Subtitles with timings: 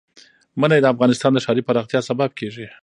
[0.59, 2.67] منی د افغانستان د ښاري پراختیا سبب کېږي.